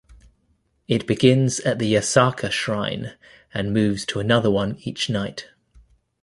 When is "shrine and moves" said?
2.51-4.03